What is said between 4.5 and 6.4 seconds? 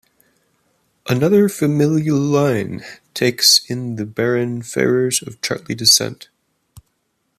Ferrers of Chartley descent.